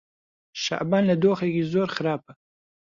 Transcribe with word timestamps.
شەعبان 0.63 1.03
لە 1.09 1.15
دۆخێکی 1.23 1.69
زۆر 1.73 1.87
خراپە. 1.95 2.31